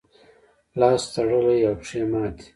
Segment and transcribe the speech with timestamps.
[0.79, 2.45] لاس تړلی او پښې ماتې.